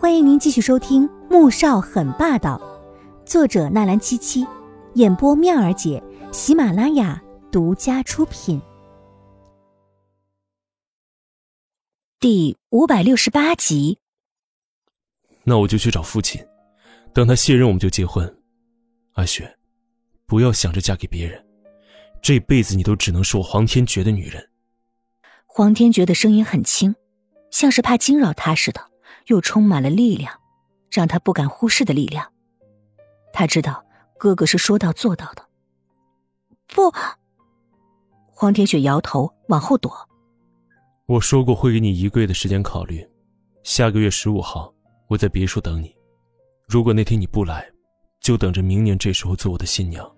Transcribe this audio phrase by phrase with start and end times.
[0.00, 2.56] 欢迎您继续收听《穆少很霸道》，
[3.28, 4.46] 作者纳兰七七，
[4.94, 6.00] 演播妙儿姐，
[6.32, 8.62] 喜马拉雅独家出品。
[12.20, 13.98] 第五百六十八集。
[15.42, 16.40] 那我就去找父亲，
[17.12, 18.38] 等他卸任，我们就结婚。
[19.14, 19.58] 阿雪，
[20.26, 21.44] 不要想着嫁给别人，
[22.22, 24.48] 这辈子你都只能是我黄天觉的女人。
[25.44, 26.94] 黄天觉的声音很轻，
[27.50, 28.87] 像是怕惊扰他似的。
[29.28, 30.34] 又充满了力量，
[30.90, 32.30] 让他不敢忽视的力量。
[33.32, 33.84] 他知道
[34.18, 35.46] 哥哥是说到做到的。
[36.74, 36.92] 不，
[38.30, 40.08] 黄天雪摇头往后躲。
[41.06, 43.08] 我说过会给你一个月的时间考虑，
[43.62, 44.72] 下个月十五号
[45.06, 45.94] 我在别墅等你。
[46.66, 47.66] 如果那天你不来，
[48.20, 50.10] 就等着明年这时候做我的新娘。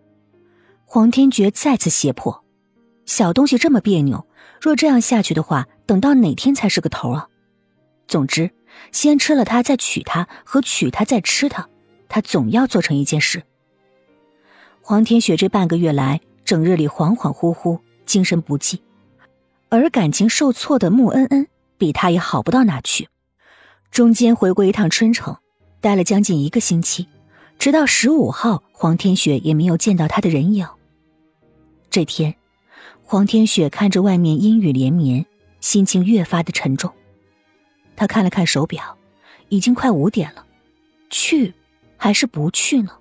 [0.84, 2.44] 黄天觉再次胁迫，
[3.06, 4.26] 小东西这么别扭，
[4.60, 7.28] 若这样下去的话，等到哪天才是个头啊？
[8.06, 8.50] 总之。
[8.92, 11.68] 先吃了他，再娶她，和娶她再吃她，
[12.08, 13.42] 他总要做成一件事。
[14.80, 18.82] 黄天雪这半个月来，整日里恍恍惚惚，精神不济，
[19.68, 21.46] 而感情受挫的穆恩恩
[21.78, 23.08] 比他也好不到哪去。
[23.90, 25.36] 中间回过一趟春城，
[25.80, 27.06] 待了将近一个星期，
[27.58, 30.66] 直到十五号，黄天雪也没有见到他的人影。
[31.90, 32.34] 这天，
[33.02, 35.26] 黄天雪看着外面阴雨连绵，
[35.60, 36.92] 心情越发的沉重。
[38.00, 38.96] 他看了看手表，
[39.50, 40.46] 已经快五点了，
[41.10, 41.52] 去
[41.98, 42.92] 还是不去呢？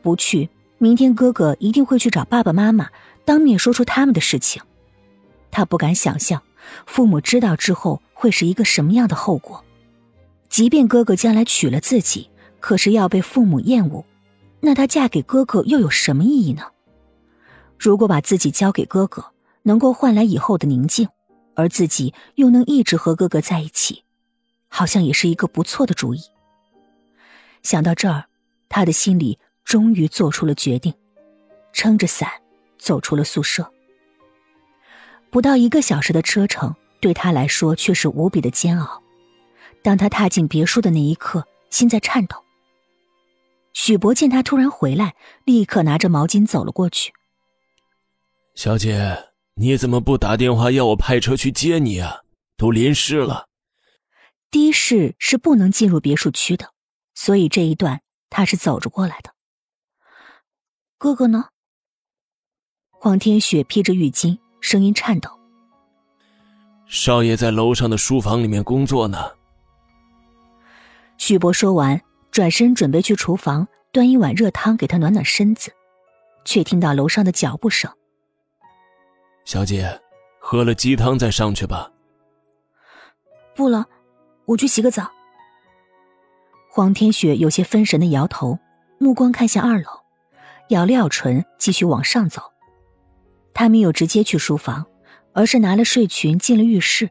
[0.00, 2.88] 不去，明天哥哥一定会去找爸爸妈妈，
[3.24, 4.62] 当面说出他们的事情。
[5.50, 6.40] 他不敢想象，
[6.86, 9.64] 父母知道之后会是一个什么样的后果。
[10.48, 14.04] 即便哥哥将来娶了自己，可是要被父母厌恶，
[14.60, 16.62] 那她嫁给哥哥又有什么意义呢？
[17.76, 19.32] 如果把自己交给哥哥，
[19.64, 21.08] 能够换来以后的宁静。
[21.56, 24.04] 而自己又能一直和哥哥在一起，
[24.68, 26.20] 好像也是一个不错的主意。
[27.62, 28.26] 想到这儿，
[28.68, 30.94] 他的心里终于做出了决定，
[31.72, 32.30] 撑着伞
[32.78, 33.72] 走出了宿舍。
[35.30, 39.02] 不到一个小时的车程，对他来说却是无比的煎熬。
[39.82, 42.36] 当他踏进别墅的那一刻，心在颤抖。
[43.72, 45.14] 许博见他突然回来，
[45.44, 47.12] 立刻拿着毛巾走了过去。
[48.54, 49.35] 小姐。
[49.58, 52.20] 你怎么不打电话要我派车去接你啊？
[52.58, 53.48] 都淋湿了。
[54.50, 56.72] 的士是不能进入别墅区的，
[57.14, 59.32] 所以这一段他是走着过来的。
[60.98, 61.46] 哥哥呢？
[62.90, 65.30] 黄天雪披着浴巾，声音颤抖。
[66.86, 69.32] 少爷在楼上的书房里面工作呢。
[71.16, 75.72] 许博说完，转身准备去厨房端一碗热汤给他暖暖身子，
[76.44, 77.90] 却听到楼上的脚步声。
[79.46, 80.00] 小姐，
[80.40, 81.88] 喝了鸡汤再上去吧。
[83.54, 83.86] 不了，
[84.44, 85.08] 我去洗个澡。
[86.68, 88.58] 黄天雪有些分神的摇头，
[88.98, 89.88] 目光看向二楼，
[90.70, 92.42] 咬了咬唇，继续往上走。
[93.54, 94.84] 他没有直接去书房，
[95.32, 97.10] 而是拿了睡裙进了浴室，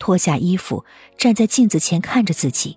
[0.00, 0.84] 脱下衣服，
[1.16, 2.76] 站在镜子前看着自己。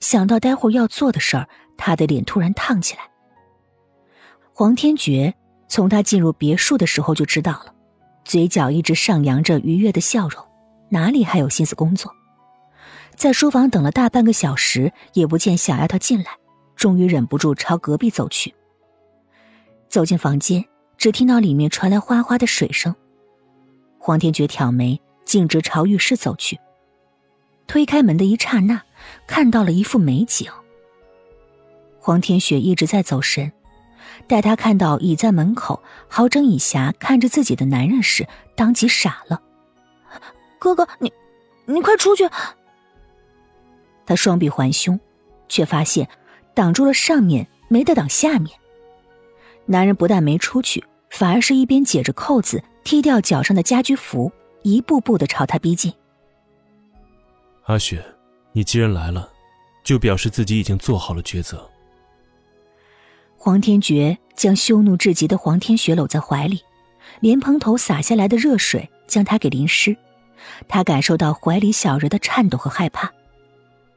[0.00, 3.08] 想到待会儿要做的事儿，他的脸突然烫起来。
[4.52, 5.32] 黄天觉
[5.68, 7.76] 从他进入别墅的时候就知道了。
[8.24, 10.44] 嘴角一直上扬着愉悦的笑容，
[10.90, 12.14] 哪里还有心思工作？
[13.16, 16.30] 在书房等了大半个小时，也不见小丫头进来，
[16.76, 18.54] 终于忍不住朝隔壁走去。
[19.88, 20.64] 走进房间，
[20.96, 22.94] 只听到里面传来哗哗的水声。
[23.98, 26.58] 黄天觉挑眉，径直朝浴室走去。
[27.66, 28.82] 推开门的一刹那，
[29.26, 30.50] 看到了一幅美景。
[31.98, 33.52] 黄天雪一直在走神。
[34.26, 39.40] 待他看到倚在门口、好整以暇看着自己的男人时，当即傻了。
[40.58, 41.12] 哥哥，你，
[41.66, 42.28] 你快出去！
[44.06, 44.98] 他双臂环胸，
[45.48, 46.08] 却发现
[46.54, 48.58] 挡住了上面，没得挡下面。
[49.66, 54.30] 男人不但没出去，反而是一边解着扣子，踢掉脚上的家居服，
[54.62, 55.92] 一步步的朝他逼近。
[57.66, 58.04] 阿雪，
[58.52, 59.30] 你既然来了，
[59.84, 61.70] 就表示自己已经做好了抉择。
[63.42, 66.60] 黄天觉将羞怒至极的黄天雪搂在怀里，
[67.20, 69.96] 莲蓬头洒下来的热水将他给淋湿，
[70.68, 73.10] 他感受到怀里小人的颤抖和害怕，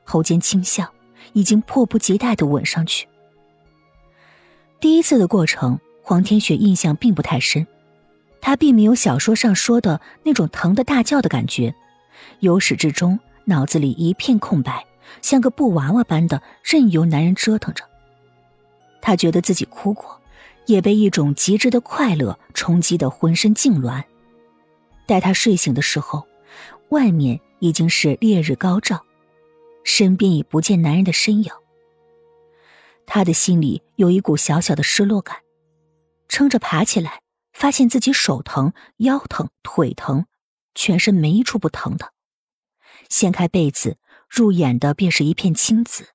[0.05, 0.89] 喉间轻笑，
[1.33, 3.05] 已经迫不及待的吻上去。
[4.79, 7.67] 第一次的过程，黄天雪印象并不太深，
[8.39, 11.75] 他并没有小说上说的那种疼得大叫的感觉，
[12.39, 14.85] 由始至终脑子里一片空白，
[15.21, 17.83] 像个布娃娃般的任由男人折腾着。
[19.05, 20.21] 他觉得自己哭过，
[20.65, 24.01] 也被一种极致的快乐冲击得浑身痉挛。
[25.05, 26.25] 待他睡醒的时候，
[26.87, 29.03] 外面已经是烈日高照，
[29.83, 31.51] 身边已不见男人的身影。
[33.05, 35.39] 他的心里有一股小小的失落感，
[36.29, 40.27] 撑着爬起来，发现自己手疼、腰疼、腿疼，
[40.75, 42.13] 全身没一处不疼的。
[43.09, 43.97] 掀开被子，
[44.29, 46.07] 入眼的便是一片青紫。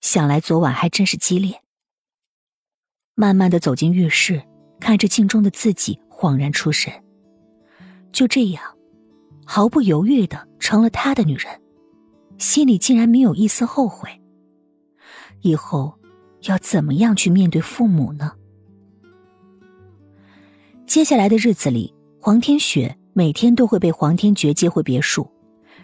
[0.00, 1.61] 想来昨晚还真是激烈。
[3.14, 4.42] 慢慢的走进浴室，
[4.80, 6.90] 看着镜中的自己，恍然出神。
[8.10, 8.62] 就这样，
[9.44, 11.60] 毫不犹豫的成了他的女人，
[12.38, 14.08] 心里竟然没有一丝后悔。
[15.42, 15.92] 以后
[16.42, 18.32] 要怎么样去面对父母呢？
[20.86, 25.30] 接下来的日子里，黄天雪每天都会被黄天爵接回别墅，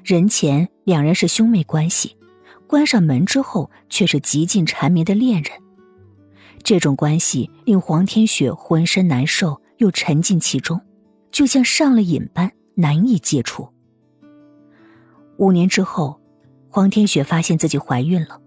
[0.03, 2.17] 人前两人是兄妹关系，
[2.67, 5.53] 关上门之后却是极尽缠绵的恋人。
[6.69, 10.79] 这种关系令黄天雪浑身难受，又沉浸其中，
[11.33, 13.67] 就像上了瘾般难以戒除。
[15.39, 16.21] 五年之后，
[16.69, 18.39] 黄天雪发现自己怀孕了。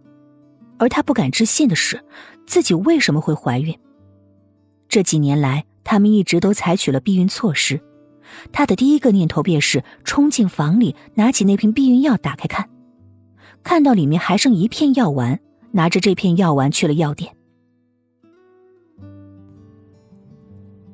[0.77, 2.05] 而她不敢置信的是，
[2.45, 3.75] 自己为什么会怀孕？
[4.87, 7.81] 这几年来，他们一直都采取了避孕措施。
[8.51, 12.69] 她的第一个念头便是冲进房里，拿起那瓶避孕药打开看，
[13.63, 15.39] 看到里面还剩一片药丸，
[15.71, 17.35] 拿着这片药丸去了药店。